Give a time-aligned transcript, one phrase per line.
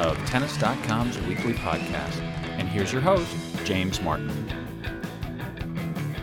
[0.00, 2.20] another edition of Tennis.com's weekly podcast.
[2.58, 4.28] And here's your host, James Martin.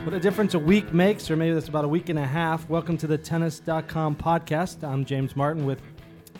[0.03, 2.69] What a difference a week makes, or maybe that's about a week and a half.
[2.69, 4.83] Welcome to the Tennis.com podcast.
[4.87, 5.81] I'm James Martin with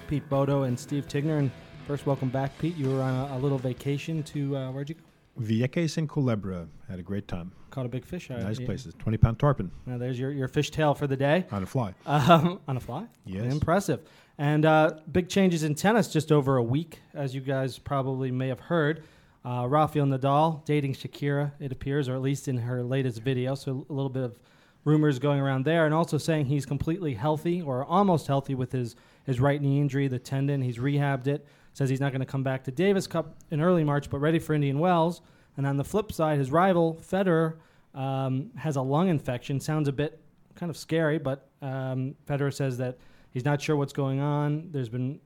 [0.08, 1.40] Pete Bodo and Steve Tignor.
[1.40, 1.52] And
[1.86, 2.78] first, welcome back, Pete.
[2.78, 5.02] You were on a, a little vacation to, uh, where'd you go?
[5.42, 6.68] Vieques and Culebra.
[6.90, 7.52] Had a great time.
[7.70, 8.30] Caught a big fish.
[8.30, 8.66] Nice yeah.
[8.66, 8.96] places.
[8.98, 11.46] 20 pound tarpon Now, there's your, your fish tail for the day.
[11.52, 11.94] on a fly.
[12.06, 13.06] Um, on a fly?
[13.26, 13.52] Yes.
[13.52, 14.00] Impressive.
[14.38, 18.50] And uh, big changes in tennis just over a week, as you guys probably may
[18.50, 19.04] have heard.
[19.44, 23.56] Uh, Rafael Nadal dating Shakira, it appears, or at least in her latest video.
[23.56, 24.36] So a little bit of
[24.84, 28.96] rumors going around there, and also saying he's completely healthy or almost healthy with his,
[29.26, 30.62] his right knee injury, the tendon.
[30.62, 31.46] He's rehabbed it.
[31.74, 34.40] Says he's not going to come back to Davis Cup in early March, but ready
[34.40, 35.22] for Indian Wells.
[35.58, 37.56] And on the flip side, his rival Federer
[37.96, 39.60] um, has a lung infection.
[39.60, 40.20] Sounds a bit
[40.56, 42.98] kind of scary, but um, Federer says that
[43.38, 44.68] he's not sure what's going on.
[44.72, 45.20] There's been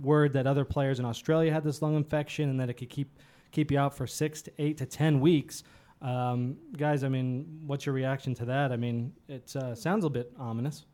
[0.00, 3.18] word that other players in Australia had this lung infection and that it could keep
[3.50, 5.62] keep you out for six to eight to ten weeks.
[6.00, 8.72] Um, guys, I mean, what's your reaction to that?
[8.72, 10.86] I mean, it uh, sounds a bit ominous.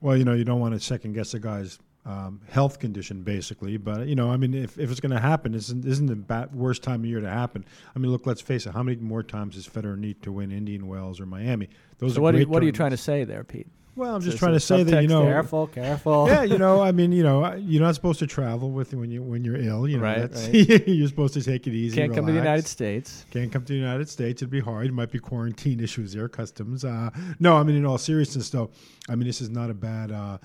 [0.00, 3.76] Well, you know, you don't want to second guess a guy's um, health condition, basically.
[3.76, 6.48] But, you know, I mean, if, if it's going to happen, isn't, isn't the ba-
[6.54, 7.64] worst time of year to happen?
[7.94, 8.72] I mean, look, let's face it.
[8.72, 11.68] How many more times is Federer need to win Indian Wells or Miami?
[11.98, 13.66] Those So are what are, you, what are you trying to say there, Pete?
[13.96, 15.22] Well, I'm just trying to say that, you know.
[15.22, 16.26] careful, careful.
[16.28, 19.22] yeah, you know, I mean, you know, you're not supposed to travel with when you
[19.22, 19.88] when you're ill.
[19.88, 20.52] You know, Right, right.
[20.86, 21.96] you're supposed to take it easy.
[21.96, 22.36] Can't come to the.
[22.38, 23.24] United States.
[23.30, 24.42] Can't come to the United States.
[24.42, 24.86] It'd be hard.
[24.86, 26.84] It might be quarantine issues there, customs.
[26.84, 27.08] Uh,
[27.40, 28.70] no, I mean, in all seriousness, though,
[29.08, 30.12] I mean, this is not a bad.
[30.12, 30.36] Uh,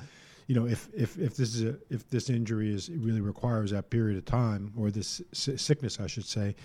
[0.51, 3.89] you know, if if if this is a, if this injury is really requires that
[3.89, 6.57] period of time, or this sickness, I should say,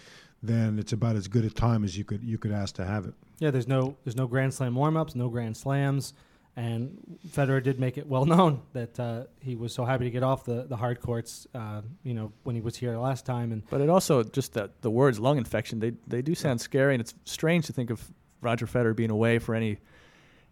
[0.43, 3.07] then it's about as good a time as you could you could ask to have
[3.07, 3.15] it.
[3.39, 6.15] Yeah, there's no there's no Grand Slam warm-ups, no Grand Slams,
[6.57, 10.25] and Federer did make it well known that uh, he was so happy to get
[10.25, 11.47] off the the hard courts.
[11.55, 14.83] Uh, you know, when he was here last time, and But it also just that
[14.83, 18.03] the words lung infection they they do sound scary, and it's strange to think of
[18.41, 19.79] Roger Federer being away for any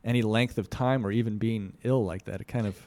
[0.04, 2.40] any length of time or even being ill like that.
[2.40, 2.80] It kind of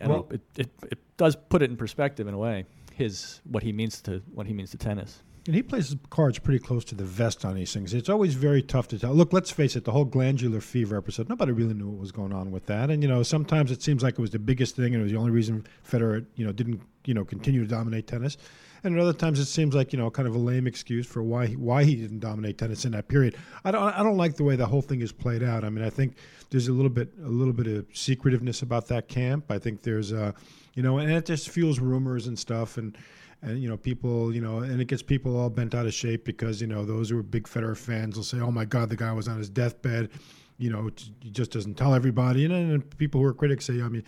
[0.00, 2.66] I Well- it, it it does put it in perspective in a way.
[2.94, 5.22] His what he means to what he means to tennis.
[5.46, 7.92] And he plays his cards pretty close to the vest on these things.
[7.92, 9.12] It's always very tough to tell.
[9.12, 12.32] Look, let's face it, the whole glandular fever episode, nobody really knew what was going
[12.32, 12.88] on with that.
[12.90, 15.12] And, you know, sometimes it seems like it was the biggest thing and it was
[15.12, 18.38] the only reason Federer, you know, didn't, you know, continue to dominate tennis.
[18.84, 21.22] And at other times it seems like, you know, kind of a lame excuse for
[21.22, 23.36] why he, why he didn't dominate tennis in that period.
[23.64, 25.64] I don't I don't like the way the whole thing is played out.
[25.64, 26.16] I mean, I think
[26.50, 29.50] there's a little bit a little bit of secretiveness about that camp.
[29.50, 30.32] I think there's uh,
[30.74, 32.96] you know, and it just fuels rumors and stuff and
[33.44, 36.24] and you know people you know and it gets people all bent out of shape
[36.24, 38.96] because you know those who are big Federer fans will say oh my god the
[38.96, 40.08] guy was on his deathbed
[40.56, 40.90] you know
[41.20, 44.04] he just doesn't tell everybody and then people who are critics say I mean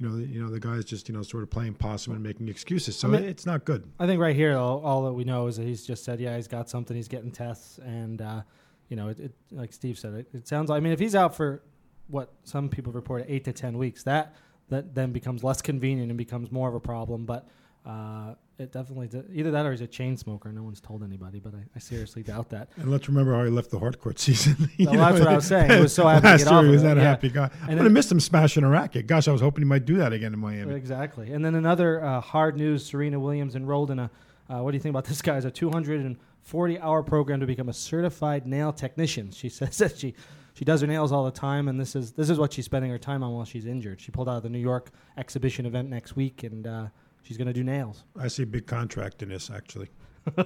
[0.00, 2.22] you know the, you know the guy's just you know sort of playing possum and
[2.22, 5.12] making excuses so I mean- it's not good I think right here, all, all that
[5.12, 6.96] we know is that he's just said, yeah, he's got something.
[6.96, 8.42] He's getting tests, and uh,
[8.88, 10.70] you know, it, it, like Steve said, it, it sounds.
[10.70, 11.62] like I mean, if he's out for
[12.08, 14.34] what some people report eight to ten weeks, that
[14.70, 17.26] that then becomes less convenient and becomes more of a problem.
[17.26, 17.46] But
[17.86, 20.52] uh, it definitely d- either that or he's a chain smoker.
[20.52, 22.68] No one's told anybody, but I, I seriously doubt that.
[22.76, 25.70] and let's remember how he left the hardcourt season Well, that's what I was saying.
[25.70, 27.06] He was so happy to last get year off he was not a yeah.
[27.06, 29.40] happy guy And I would then- have missed him smashing a racket gosh I was
[29.40, 31.32] hoping he might do that again in Miami Exactly.
[31.32, 34.10] And then another uh, hard news: Serena Williams enrolled in a.
[34.50, 35.44] Uh, what do you think about this, guys?
[35.44, 39.30] A 240-hour program to become a certified nail technician.
[39.30, 40.14] She says that she
[40.54, 42.90] she does her nails all the time, and this is this is what she's spending
[42.90, 44.00] her time on while she's injured.
[44.00, 46.86] She pulled out of the New York exhibition event next week, and uh,
[47.22, 48.04] she's going to do nails.
[48.18, 49.88] I see a big contract in this actually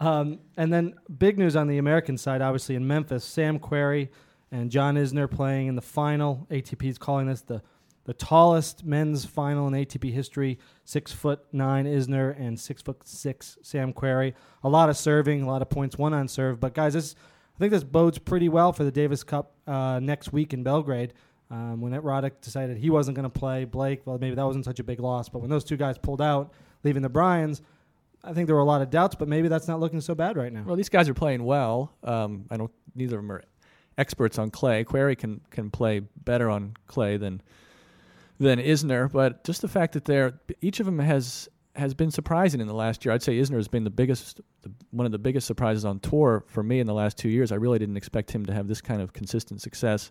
[0.00, 4.10] Um, and then big news on the American side, obviously in Memphis, Sam Querrey
[4.52, 6.46] and John Isner playing in the final.
[6.52, 7.62] ATP is calling this the
[8.04, 10.60] the tallest men's final in ATP history.
[10.84, 14.34] Six foot nine Isner and six foot six Sam Querrey.
[14.62, 16.60] A lot of serving, a lot of points won on serve.
[16.60, 17.16] But guys, this
[17.56, 21.12] I think this bodes pretty well for the Davis Cup uh, next week in Belgrade.
[21.50, 24.80] Um, when Roddick decided he wasn't going to play Blake, well, maybe that wasn't such
[24.80, 25.28] a big loss.
[25.28, 26.52] But when those two guys pulled out,
[26.84, 27.62] leaving the Bryans,
[28.22, 30.36] I think there were a lot of doubts, but maybe that's not looking so bad
[30.36, 30.64] right now.
[30.66, 31.92] Well, these guys are playing well.
[32.04, 32.70] Um, I don't.
[32.94, 33.42] Neither of them are
[33.96, 34.84] experts on clay.
[34.84, 37.40] Querrey can can play better on clay than
[38.38, 42.60] than Isner, but just the fact that they're each of them has has been surprising
[42.60, 43.14] in the last year.
[43.14, 46.44] I'd say Isner has been the biggest, the, one of the biggest surprises on tour
[46.48, 47.52] for me in the last two years.
[47.52, 50.10] I really didn't expect him to have this kind of consistent success.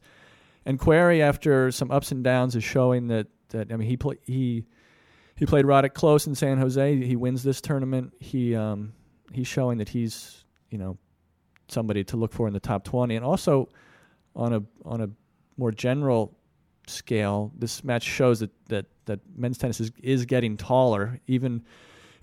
[0.68, 4.66] And Querrey, after some ups and downs, is showing that that I mean he he
[5.36, 6.96] he played Roddick close in San Jose.
[6.98, 8.14] He wins this tournament.
[8.19, 8.92] He um,
[9.31, 10.98] he's showing that he's you know
[11.69, 13.69] somebody to look for in the top twenty, and also
[14.36, 15.10] on a on a
[15.56, 16.38] more general
[16.86, 21.19] scale, this match shows that that, that men's tennis is, is getting taller.
[21.28, 21.64] Even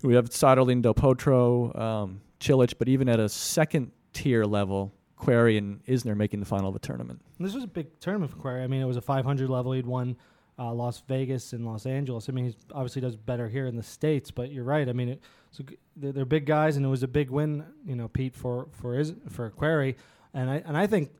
[0.03, 5.57] we have Soderling, Del Potro, um, Cilic, but even at a second tier level, Querrey
[5.57, 7.21] and Isner making the final of a tournament.
[7.39, 8.63] This was a big tournament for Querrey.
[8.63, 9.71] I mean, it was a 500 level.
[9.71, 10.17] He'd won
[10.57, 12.29] uh, Las Vegas and Los Angeles.
[12.29, 14.31] I mean, he obviously does better here in the states.
[14.31, 14.87] But you're right.
[14.87, 15.21] I mean, it,
[15.51, 15.63] so
[15.95, 17.65] they're, they're big guys, and it was a big win.
[17.85, 19.95] You know, Pete for for Is, for Querrey,
[20.33, 21.11] and I and I think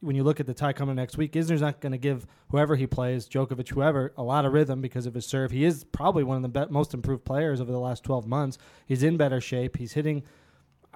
[0.00, 2.76] when you look at the tie coming next week, Isner's not going to give whoever
[2.76, 5.50] he plays, Djokovic, whoever, a lot of rhythm because of his serve.
[5.50, 8.58] He is probably one of the be- most improved players over the last 12 months.
[8.86, 9.78] He's in better shape.
[9.78, 10.22] He's hitting.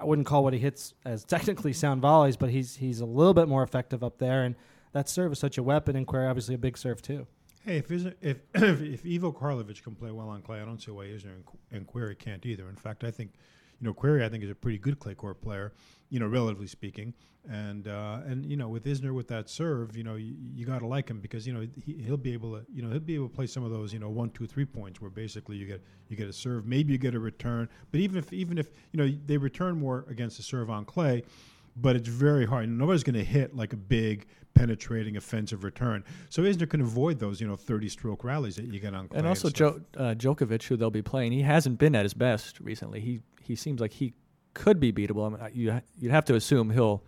[0.01, 3.35] I wouldn't call what he hits as technically sound volleys, but he's he's a little
[3.35, 4.55] bit more effective up there, and
[4.93, 5.95] that serve is such a weapon.
[5.95, 7.27] And Querrey obviously a big serve too.
[7.63, 10.89] Hey, if Isner, if if Ivo Karlovic can play well on clay, I don't see
[10.89, 11.35] why Isner
[11.71, 12.67] and, and can't either.
[12.67, 13.33] In fact, I think,
[13.81, 15.73] you know, Querrey I think is a pretty good clay court player,
[16.09, 17.13] you know, relatively speaking.
[17.49, 20.79] And uh, and you know, with Isner with that serve, you know, you, you got
[20.79, 23.15] to like him because you know he, he'll be able to, you know, he'll be
[23.15, 25.65] able to play some of those, you know, one, two, three points where basically you
[25.65, 28.69] get you get a serve, maybe you get a return, but even if even if
[28.91, 31.23] you know they return more against the serve on clay,
[31.75, 32.69] but it's very hard.
[32.69, 36.03] Nobody's going to hit like a big penetrating offensive return.
[36.29, 39.19] So Isner can avoid those, you know, 30 stroke rallies that you get on clay.
[39.19, 42.59] And also jo- uh, Djokovic, who they'll be playing, he hasn't been at his best
[42.59, 42.99] recently.
[42.99, 44.13] He he seems like he
[44.53, 45.25] could be beatable.
[45.25, 47.03] I mean, you you'd have to assume he'll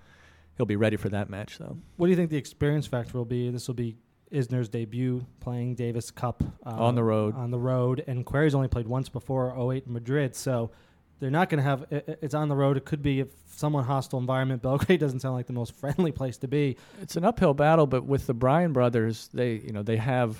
[0.57, 1.57] he'll be ready for that match.
[1.57, 1.77] though.
[1.97, 3.49] What do you think the experience factor will be?
[3.49, 3.97] This will be
[4.31, 7.35] Isner's debut playing Davis Cup uh, On the road.
[7.35, 10.71] On the road, and Querrey's only played once before 08 in Madrid, so
[11.19, 11.85] they're not going to have.
[11.89, 12.77] It, it's on the road.
[12.77, 14.61] It could be a somewhat hostile environment.
[14.63, 16.77] Belgrade doesn't sound like the most friendly place to be.
[17.01, 20.37] It's an uphill battle, but with the Bryan brothers, they you know they have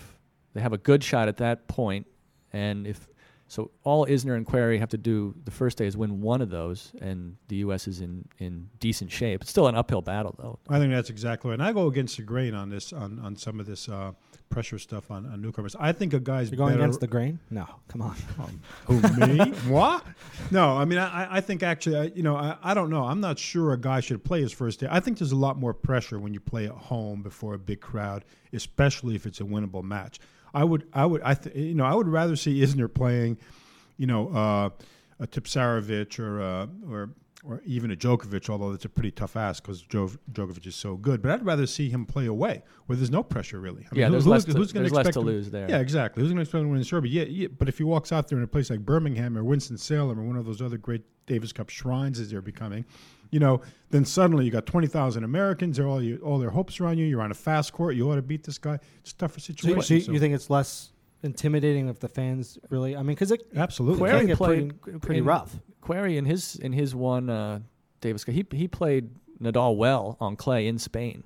[0.54, 2.08] they have a good shot at that point,
[2.52, 3.08] and if
[3.48, 6.50] so, all Isner and Querrey have to do the first day is win one of
[6.50, 7.88] those, and the U.S.
[7.88, 9.42] is in, in decent shape.
[9.42, 10.60] It's still an uphill battle, though.
[10.70, 11.56] I think that's exactly right.
[11.56, 14.14] And I go against the grain on this on, on some of this uh,
[14.50, 15.76] pressure stuff on, on newcomers.
[15.80, 17.40] I think a guy's You're going better- against the grain?
[17.50, 18.16] No, come on.
[18.86, 19.38] Who me?
[19.68, 20.06] what?
[20.50, 23.04] No, I mean, I, I think actually, I, you know, I, I don't know.
[23.04, 24.88] I'm not sure a guy should play his first day.
[24.90, 27.82] I think there's a lot more pressure when you play at home before a big
[27.82, 30.20] crowd, especially if it's a winnable match.
[30.54, 33.38] I would, I would, I, th- you know, I would rather see Isner playing,
[33.98, 34.70] you know, uh,
[35.20, 37.10] a Tipsarevic or uh, or
[37.46, 40.96] or even a Djokovic, although that's a pretty tough ask because jo- Djokovic is so
[40.96, 41.22] good.
[41.22, 43.86] But I'd rather see him play away where there's no pressure really.
[43.92, 45.70] I Yeah, there's who's, less to- who's gonna there's less expect to him- lose there.
[45.70, 46.22] Yeah, exactly.
[46.24, 47.24] Who's going to expect him to win in Serbia?
[47.26, 49.78] Yeah, yeah, but if he walks out there in a place like Birmingham or Winston
[49.78, 52.86] Salem or one of those other great Davis Cup shrines as they're becoming,
[53.32, 55.76] you know, then suddenly you got twenty thousand Americans.
[55.76, 57.06] They're all you, all their hopes are on you.
[57.06, 57.96] You're on a fast court.
[57.96, 58.80] You ought to beat this guy.
[59.02, 59.82] It's a tougher situation.
[59.82, 60.93] so you, So- you think it's less
[61.24, 62.96] intimidating if the fans really?
[62.96, 64.10] I mean, because it absolutely?
[64.10, 65.56] can Querrey played pretty, pretty in- rough.
[65.82, 67.60] Querrey in his in his one uh,
[68.02, 69.10] Davis Cup, he he played
[69.42, 71.24] Nadal well on clay in Spain.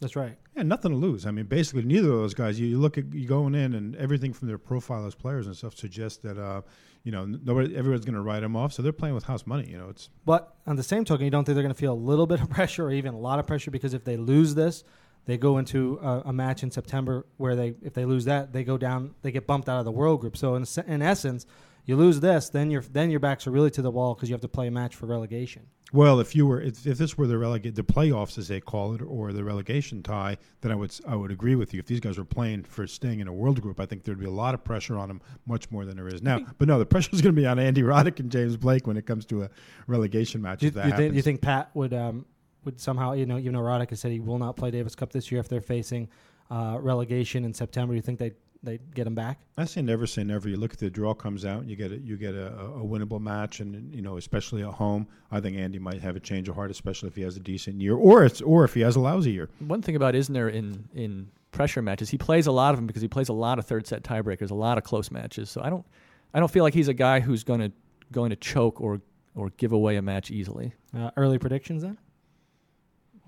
[0.00, 0.36] That's right.
[0.56, 1.26] Yeah, nothing to lose.
[1.26, 2.58] I mean, basically, neither of those guys.
[2.58, 5.54] You, you look at you going in, and everything from their profile as players and
[5.54, 6.62] stuff suggests that uh,
[7.04, 8.72] you know nobody, everyone's going to write them off.
[8.72, 9.68] So they're playing with house money.
[9.70, 11.92] You know, it's But on the same token, you don't think they're going to feel
[11.92, 14.54] a little bit of pressure or even a lot of pressure because if they lose
[14.54, 14.84] this,
[15.26, 18.64] they go into a, a match in September where they, if they lose that, they
[18.64, 20.36] go down, they get bumped out of the world group.
[20.36, 21.46] So in, in essence,
[21.86, 24.34] you lose this, then your then your backs are really to the wall because you
[24.34, 25.66] have to play a match for relegation.
[25.92, 28.94] Well, if you were if, if this were the relegate the playoffs as they call
[28.94, 31.80] it or the relegation tie, then I would I would agree with you.
[31.80, 34.26] If these guys were playing for staying in a world group, I think there'd be
[34.26, 36.40] a lot of pressure on them, much more than there is now.
[36.58, 38.96] But no, the pressure is going to be on Andy Roddick and James Blake when
[38.96, 39.50] it comes to a
[39.86, 40.60] relegation match.
[40.60, 42.24] Do you, you think, you think Pat would um,
[42.64, 45.12] would somehow you know even though Roddick has said he will not play Davis Cup
[45.12, 46.08] this year if they're facing
[46.50, 49.40] uh, relegation in September, do you think they they get him back?
[49.56, 50.48] I say never say never.
[50.48, 53.20] You look at the draw comes out, you get a, you get a, a winnable
[53.20, 55.06] match, and you know especially at home.
[55.30, 57.80] I think Andy might have a change of heart, especially if he has a decent
[57.80, 59.48] year, or it's or if he has a lousy year.
[59.60, 63.02] One thing about Isner in in pressure matches, he plays a lot of them because
[63.02, 65.50] he plays a lot of third set tiebreakers, a lot of close matches.
[65.50, 65.86] So I don't
[66.34, 67.72] I don't feel like he's a guy who's going to
[68.12, 69.00] going to choke or
[69.34, 70.74] or give away a match easily.
[70.96, 71.96] Uh, early predictions then.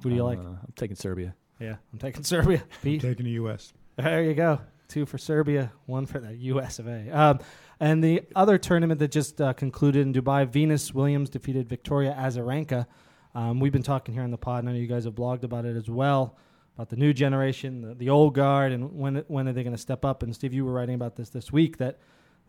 [0.03, 0.39] Who do you like?
[0.39, 1.35] Uh, I'm taking Serbia.
[1.61, 2.63] Yeah, I'm taking Serbia.
[2.83, 3.01] Pete.
[3.01, 3.73] Taking the U.S.
[3.97, 4.61] There you go.
[4.89, 6.79] Two for Serbia, one for the U.S.
[6.79, 7.09] of A.
[7.11, 7.39] Um,
[7.81, 12.87] and the other tournament that just uh, concluded in Dubai, Venus Williams defeated Victoria Azarenka.
[13.35, 15.45] Um, we've been talking here on the pod, and I know you guys have blogged
[15.45, 16.37] about it as well,
[16.77, 19.81] about the new generation, the, the old guard, and when when are they going to
[19.81, 20.23] step up?
[20.23, 21.99] And Steve, you were writing about this this week that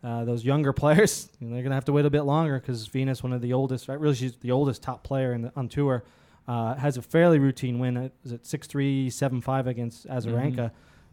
[0.02, 2.60] uh, those younger players, you know, they're going to have to wait a bit longer
[2.60, 5.52] because Venus, one of the oldest, right, really she's the oldest top player in the,
[5.56, 6.04] on tour,
[6.46, 7.96] uh, has a fairly routine win.
[7.96, 10.70] At, is it six three seven five against Azarenka?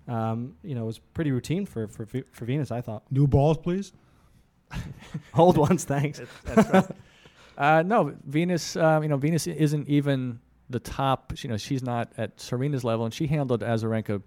[0.07, 2.71] Um, you know, it was pretty routine for, for for Venus.
[2.71, 3.93] I thought New balls, please.
[5.33, 6.21] old ones, thanks.
[7.57, 8.75] Uh, no, Venus.
[8.75, 11.33] Uh, you know, Venus isn't even the top.
[11.43, 14.21] You know, she's not at Serena's level, and she handled Azarenka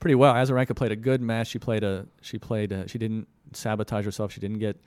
[0.00, 0.32] pretty well.
[0.32, 1.48] Azarenka played a good match.
[1.48, 2.06] She played a.
[2.22, 2.72] She played.
[2.72, 4.32] A, she didn't sabotage herself.
[4.32, 4.80] She didn't get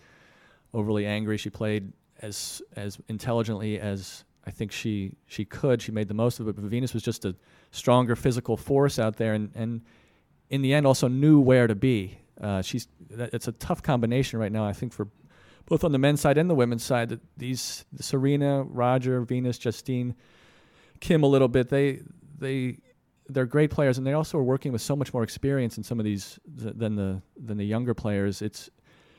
[0.74, 1.38] overly angry.
[1.38, 5.82] She played as as intelligently as I think she she could.
[5.82, 6.56] She made the most of it.
[6.56, 7.36] But Venus was just a
[7.72, 9.82] stronger physical force out there, and and
[10.50, 12.20] in the end also knew where to be.
[12.40, 14.66] Uh, she's that, it's a tough combination right now.
[14.66, 15.08] I think for
[15.66, 20.16] both on the men's side and the women's side that these Serena, Roger, Venus, Justine,
[21.00, 21.70] Kim a little bit.
[21.70, 22.02] They
[22.38, 22.78] they
[23.30, 26.00] they're great players, and they also are working with so much more experience in some
[26.00, 28.42] of these th- than the than the younger players.
[28.42, 28.70] It's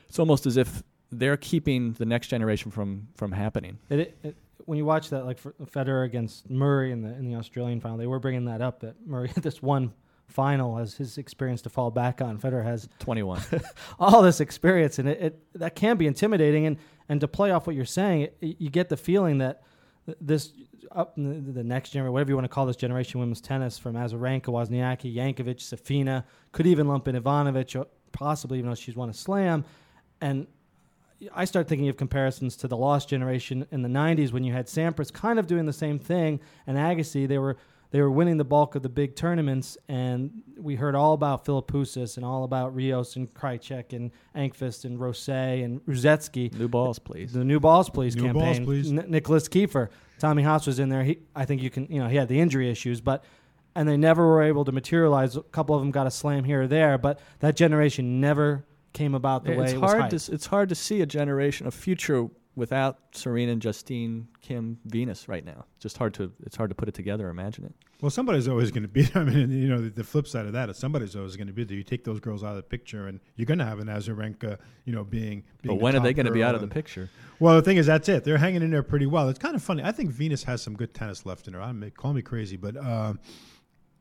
[0.07, 3.79] it's almost as if they're keeping the next generation from from happening.
[3.89, 7.79] It, it, when you watch that, like Federer against Murray in the in the Australian
[7.79, 9.93] final, they were bringing that up that Murray had this one
[10.27, 12.37] final as his experience to fall back on.
[12.37, 13.41] Federer has 21,
[13.99, 16.65] all this experience, and it, it, that can be intimidating.
[16.65, 19.63] And and to play off what you're saying, it, you get the feeling that
[20.19, 20.51] this
[20.91, 23.95] up the, the, next generation, whatever you want to call this generation, women's tennis from
[23.95, 29.13] Azarenka, Wozniacki, Jankovic, Safina, could even lump in Ivanovic, possibly even though she's won a
[29.13, 29.63] slam,
[30.19, 30.45] and
[31.33, 34.67] I start thinking of comparisons to the lost generation in the 90s when you had
[34.67, 37.27] Sampras kind of doing the same thing and Agassi.
[37.27, 37.57] They were
[37.89, 42.17] they were winning the bulk of the big tournaments, and we heard all about Philippoussis
[42.17, 46.53] and all about Rios and Krajicek and Enqvist and Rosset and Rusedski.
[46.53, 47.31] New balls, please.
[47.31, 48.65] The new balls, please new campaign.
[48.65, 48.91] Balls, please.
[48.91, 49.87] N- Nicolas Kiefer,
[50.19, 51.03] Tommy Haas was in there.
[51.05, 53.23] He, I think you can, you know, he had the injury issues, but
[53.73, 55.37] and they never were able to materialize.
[55.37, 58.65] A couple of them got a slam here or there, but that generation never
[58.97, 61.67] came about the it's way it hard was to it's hard to see a generation,
[61.67, 65.65] a future without Serena and Justine, Kim, Venus right now.
[65.75, 67.75] It's just hard to it's hard to put it together, imagine it.
[68.01, 69.07] Well, somebody's always going to be.
[69.15, 71.53] I mean, you know, the, the, flip side of that is somebody's always going to
[71.53, 71.77] be there.
[71.77, 74.57] You take those girls out of the picture, and you're going to have an Azarenka,
[74.85, 75.43] you know, being.
[75.61, 77.09] being but when are they going to be out of the picture?
[77.39, 78.23] Well, the thing is, that's it.
[78.23, 79.29] They're hanging in there pretty well.
[79.29, 79.83] It's kind of funny.
[79.83, 81.61] I think Venus has some good tennis left in her.
[81.61, 82.75] I may call me crazy, but.
[82.75, 83.13] Uh,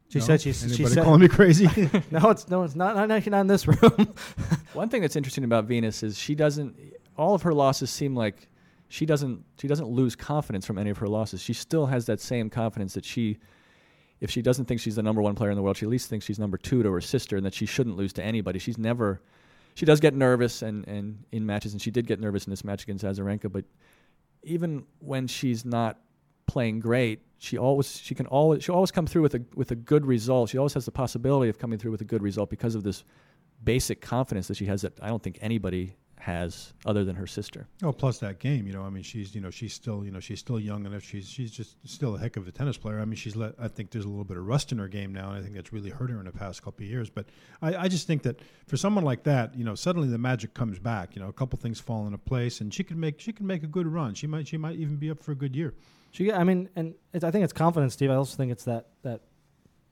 [0.08, 0.24] she no?
[0.24, 0.62] said she's.
[0.62, 1.66] Anybody she said, calling me crazy?
[2.10, 2.94] no, it's no, it's not.
[2.94, 4.14] Not actually not in this room.
[4.72, 6.76] One thing that's interesting about Venus is she doesn't.
[7.16, 8.48] All of her losses seem like
[8.88, 9.44] she doesn't.
[9.60, 11.40] She doesn't lose confidence from any of her losses.
[11.40, 13.38] She still has that same confidence that she.
[14.18, 16.08] If she doesn't think she's the number one player in the world, she at least
[16.08, 18.58] thinks she's number two to her sister, and that she shouldn't lose to anybody.
[18.58, 19.20] She's never.
[19.74, 22.64] She does get nervous and, and in matches, and she did get nervous in this
[22.64, 23.52] match against Azarenka.
[23.52, 23.66] But
[24.42, 25.98] even when she's not
[26.46, 29.76] playing great, she always she can always she always come through with a with a
[29.76, 30.50] good result.
[30.50, 33.04] She always has the possibility of coming through with a good result because of this
[33.62, 37.68] basic confidence that she has that I don't think anybody has other than her sister.
[37.84, 38.82] Oh, plus that game, you know.
[38.82, 41.02] I mean, she's you know she's still you know she's still young enough.
[41.02, 43.00] She's she's just still a heck of a tennis player.
[43.00, 43.54] I mean, she's let.
[43.60, 45.54] I think there's a little bit of rust in her game now, and I think
[45.54, 47.10] that's really hurt her in the past couple of years.
[47.10, 47.26] But
[47.62, 50.78] I, I just think that for someone like that, you know, suddenly the magic comes
[50.78, 51.14] back.
[51.14, 53.62] You know, a couple things fall into place, and she can make she can make
[53.62, 54.14] a good run.
[54.14, 55.74] She might she might even be up for a good year.
[56.16, 58.10] She, I mean, and I think it's confidence, Steve.
[58.10, 59.20] I also think it's that that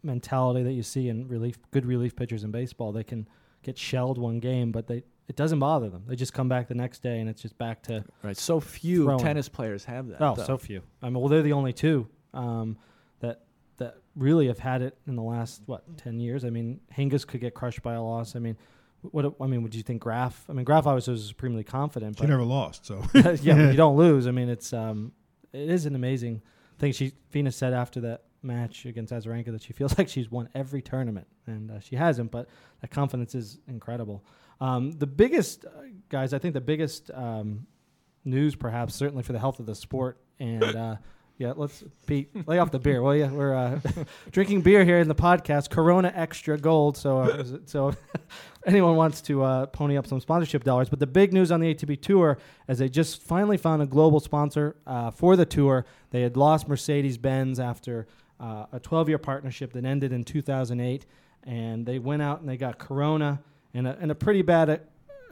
[0.02, 2.92] mentality that you see in relief, good relief pitchers in baseball.
[2.92, 3.28] They can
[3.62, 6.04] get shelled one game, but they it doesn't bother them.
[6.06, 8.38] They just come back the next day, and it's just back to right.
[8.38, 9.18] So few throwing.
[9.18, 10.22] tennis players have that.
[10.22, 10.44] Oh, though.
[10.44, 10.80] so few.
[11.02, 12.78] I mean, well, they're the only two um,
[13.20, 13.42] that
[13.76, 16.46] that really have had it in the last what ten years.
[16.46, 18.34] I mean, Hingis could get crushed by a loss.
[18.34, 18.56] I mean.
[19.10, 20.46] What I mean, would you think Graf?
[20.48, 22.16] I mean, Graf always was supremely confident.
[22.16, 24.26] She but never lost, so yeah, you don't lose.
[24.26, 25.12] I mean, it's um,
[25.54, 26.42] it is an amazing
[26.78, 26.92] thing.
[26.92, 30.82] She Venus said after that match against Azarenka that she feels like she's won every
[30.82, 32.30] tournament, and uh, she hasn't.
[32.30, 32.48] But
[32.80, 34.24] that confidence is incredible.
[34.60, 37.66] Um, the biggest, uh, guys, I think the biggest um,
[38.24, 40.96] news, perhaps, certainly for the health of the sport, and uh,
[41.36, 43.02] yeah, let's Pete lay off the beer.
[43.02, 43.80] Well, yeah, we're uh,
[44.30, 46.96] drinking beer here in the podcast, Corona Extra Gold.
[46.96, 47.92] So, uh, so
[48.66, 50.88] anyone wants to uh, pony up some sponsorship dollars.
[50.88, 52.38] But the big news on the ATP Tour
[52.68, 55.86] is they just finally found a global sponsor uh, for the tour.
[56.10, 58.06] They had lost Mercedes Benz after
[58.38, 61.04] uh, a 12 year partnership that ended in 2008,
[61.42, 63.40] and they went out and they got Corona
[63.74, 64.82] and a, and a pretty bad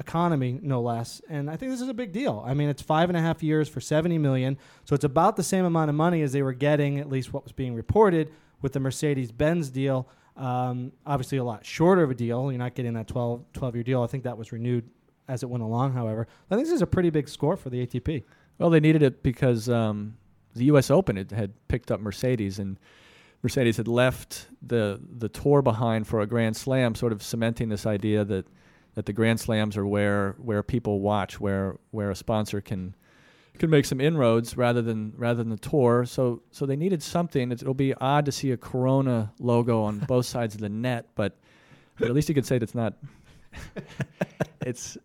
[0.02, 1.22] economy, no less.
[1.28, 2.44] And I think this is a big deal.
[2.46, 5.42] I mean, it's five and a half years for 70 million, so it's about the
[5.42, 8.30] same amount of money as they were getting, at least what was being reported
[8.60, 10.08] with the Mercedes Benz deal.
[10.36, 12.50] Um, obviously, a lot shorter of a deal.
[12.50, 14.02] You're not getting that 12, 12 year deal.
[14.02, 14.88] I think that was renewed
[15.28, 16.26] as it went along, however.
[16.50, 18.24] I think this is a pretty big score for the ATP.
[18.58, 20.16] Well, they needed it because um,
[20.54, 20.90] the U.S.
[20.90, 22.78] Open had, had picked up Mercedes, and
[23.42, 27.86] Mercedes had left the the tour behind for a Grand Slam, sort of cementing this
[27.86, 28.46] idea that
[28.94, 32.94] that the Grand Slams are where where people watch, where where a sponsor can
[33.58, 36.04] can make some inroads rather than rather than the tour.
[36.04, 37.52] So so they needed something.
[37.52, 41.38] It'll be odd to see a Corona logo on both sides of the net, but
[41.98, 42.94] but at least you could say that it's not.
[44.62, 44.96] it's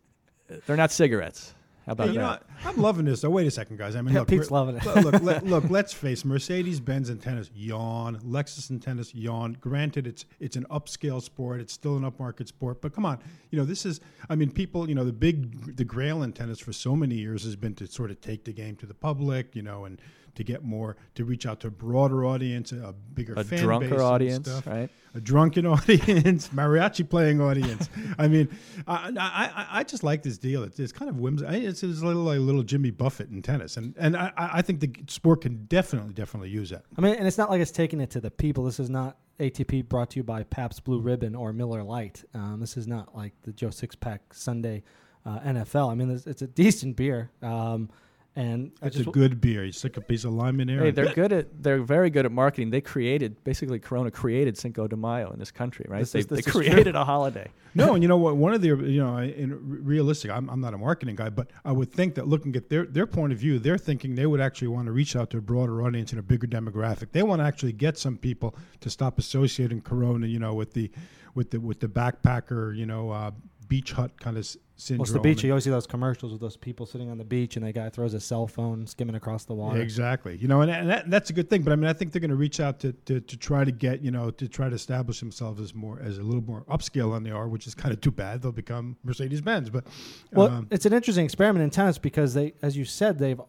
[0.66, 1.54] they're not cigarettes.
[1.88, 2.44] How about Hey, you know, that?
[2.64, 2.76] what?
[2.76, 3.24] I'm loving this.
[3.24, 3.96] Oh, wait a second, guys.
[3.96, 4.86] I mean, Yeah, look, Pete's loving it.
[4.86, 8.20] look, look, let, look, let's face Mercedes Benz and tennis yawn.
[8.26, 9.58] Lexus and tennis yawn.
[9.62, 11.62] Granted, it's it's an upscale sport.
[11.62, 12.82] It's still an upmarket sport.
[12.82, 13.20] But come on,
[13.52, 14.02] you know, this is.
[14.30, 14.90] I mean, people.
[14.90, 17.88] You know, the big the grail in tennis for so many years has been to
[17.88, 19.56] sort of take the game to the public.
[19.56, 20.00] You know, and
[20.38, 23.62] to get more to reach out to a broader audience, a bigger A fan base
[23.62, 24.90] drunker and audience, stuff right?
[25.14, 27.90] a drunken audience, mariachi playing audience.
[28.18, 28.48] I mean,
[28.88, 30.64] I, I, I- I just like this deal.
[30.64, 31.54] It's, it's kind of whimsical.
[31.54, 34.80] It's, it's a little like little Jimmy Buffett in tennis, and and I, I think
[34.80, 36.84] the sport can definitely definitely use that.
[36.98, 38.64] I mean, and it's not like it's taking it to the people.
[38.64, 42.24] This is not ATP brought to you by Pabst Blue Ribbon or Miller Lite.
[42.34, 44.84] Um, this is not like the Joe Sixpack Sunday
[45.26, 45.92] uh, NFL.
[45.92, 47.90] I mean, it's, it's a decent beer, um,
[48.38, 49.66] and It's a good beer.
[49.66, 50.80] You stick a piece of lime in there.
[50.82, 51.64] Hey, they're good at.
[51.64, 52.70] They're very good at marketing.
[52.70, 56.02] They created basically Corona created Cinco de Mayo in this country, right?
[56.02, 56.62] This they is- they is true.
[56.62, 57.50] created a holiday.
[57.76, 58.38] no, and you know what?
[58.38, 61.72] One of the you know, in realistic, I'm, I'm not a marketing guy, but I
[61.72, 64.68] would think that looking at their their point of view, they're thinking they would actually
[64.68, 67.12] want to reach out to a broader audience and a bigger demographic.
[67.14, 70.92] They want to actually get some people to stop associating Corona, you know, with the
[71.34, 73.32] with the with the backpacker, you know, uh,
[73.68, 75.06] beach hut kind of syndrome.
[75.06, 75.44] Well, the beach.
[75.44, 77.90] You always see those commercials with those people sitting on the beach, and the guy
[77.90, 79.82] throws a cell phone skimming across the water.
[79.82, 80.38] Exactly.
[80.38, 81.64] You know, and, and that, that's a good thing.
[81.64, 83.72] But I mean, I think they're going to reach out to, to, to try to
[83.72, 87.14] get, you know, to try to establish themselves as more as a little more upscale
[87.14, 88.42] than they are, which is kind of too bad.
[88.42, 89.70] They'll become Mercedes Benz.
[89.70, 89.86] But
[90.32, 93.42] Well, um, it's an interesting experiment in tennis because they, as you said, they've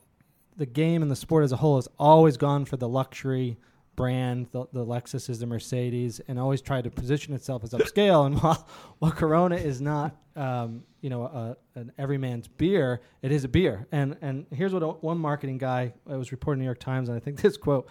[0.56, 3.56] the game and the sport as a whole has always gone for the luxury
[3.98, 8.26] brand, the, the Lexus is the Mercedes, and always tried to position itself as upscale.
[8.26, 8.64] and while,
[9.00, 13.88] while Corona is not, um, you know, a, an everyman's beer, it is a beer.
[13.90, 17.16] And and here's what a, one marketing guy I was reporting New York Times, and
[17.16, 17.88] I think this quote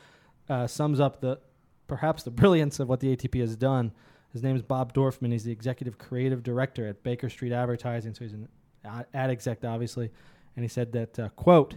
[0.47, 1.39] uh, sums up the
[1.87, 3.91] perhaps the brilliance of what the ATP has done.
[4.31, 5.33] His name is Bob Dorfman.
[5.33, 8.13] He's the executive creative director at Baker Street Advertising.
[8.13, 8.47] So he's an
[8.85, 10.09] ad ad exec, obviously.
[10.55, 11.75] And he said that, uh, quote,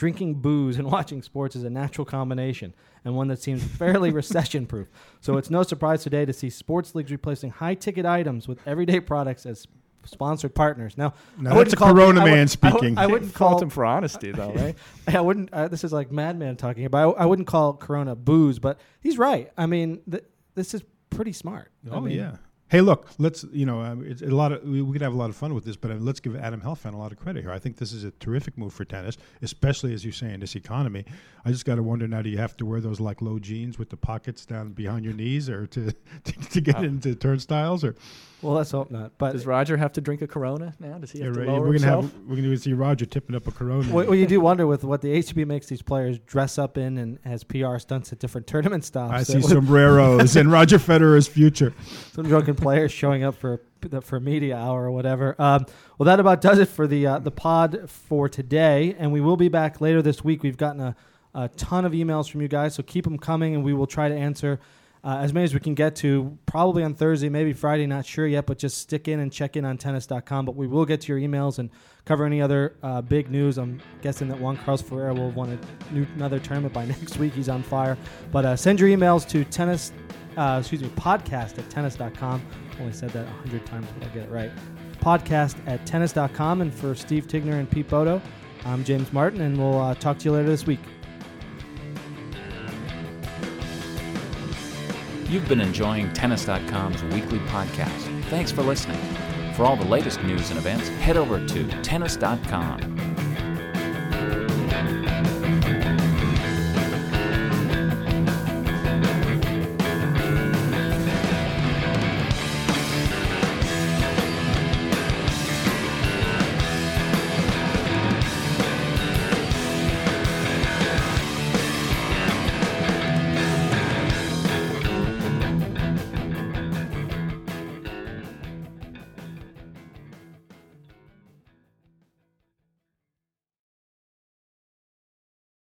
[0.00, 4.64] drinking booze and watching sports is a natural combination and one that seems fairly recession
[4.66, 4.88] proof.
[5.20, 9.00] So it's no surprise today to see sports leagues replacing high ticket items with everyday
[9.00, 9.66] products as
[10.04, 10.96] sponsored partners.
[10.96, 12.96] Now, Now, I that's a call- Corona I would- man I would- speaking.
[12.96, 14.74] I, wouldn't call him for honesty, though, right?
[15.06, 15.52] I wouldn't.
[15.52, 17.16] Uh, this is like Mad Men talking about.
[17.18, 19.52] I, I wouldn't call Corona booze, but he's right.
[19.58, 21.70] I mean, th- this is pretty smart.
[21.90, 22.36] I oh mean, yeah.
[22.70, 25.16] Hey, look, let's you know, um, it's a lot of we, we could have a
[25.16, 27.42] lot of fun with this, but uh, let's give Adam Helfant a lot of credit
[27.42, 27.50] here.
[27.52, 30.54] I think this is a terrific move for tennis, especially as you say in this
[30.54, 31.04] economy.
[31.44, 33.76] I just got to wonder now: do you have to wear those like low jeans
[33.76, 35.92] with the pockets down behind your knees, or to
[36.24, 37.96] to, to get Uh, into turnstiles, or
[38.40, 39.18] Well, let's hope not.
[39.18, 40.96] But Does Roger have to drink a Corona now?
[40.98, 42.04] Does he Yeah, have to lower we're gonna himself?
[42.12, 43.92] have we're gonna see Roger tipping up a Corona.
[43.92, 46.98] Well, well, you do wonder with what the HB makes these players dress up in
[46.98, 49.12] and has PR stunts at different tournament stops.
[49.12, 51.74] I see with sombreros and Roger Federer's future.
[52.12, 53.60] some drunken players showing up for
[54.02, 55.34] for media hour or whatever.
[55.38, 55.64] Um,
[55.98, 59.36] well, that about does it for the uh, the pod for today, and we will
[59.36, 60.42] be back later this week.
[60.42, 60.96] We've gotten a,
[61.34, 64.08] a ton of emails from you guys, so keep them coming, and we will try
[64.08, 64.60] to answer.
[65.02, 68.26] Uh, as many as we can get to, probably on Thursday, maybe Friday, not sure
[68.26, 70.44] yet, but just stick in and check in on tennis.com.
[70.44, 71.70] But we will get to your emails and
[72.04, 73.56] cover any other uh, big news.
[73.56, 77.16] I'm guessing that Juan Carlos Ferrero will have won a new, another tournament by next
[77.16, 77.32] week.
[77.32, 77.96] He's on fire.
[78.30, 79.92] But uh, send your emails to tennis,
[80.36, 82.42] uh, excuse me, podcast at tennis.com.
[82.80, 84.50] Only said that a hundred times, but I'll get it right.
[85.00, 86.60] Podcast at tennis.com.
[86.60, 88.20] And for Steve Tignor and Pete Bodo,
[88.64, 90.80] I'm James Martin, and we'll uh, talk to you later this week.
[95.28, 98.24] You've been enjoying Tennis.com's weekly podcast.
[98.24, 98.98] Thanks for listening.
[99.54, 103.09] For all the latest news and events, head over to Tennis.com.